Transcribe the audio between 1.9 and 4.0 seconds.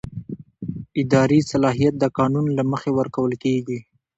د قانون له مخې ورکول کېږي.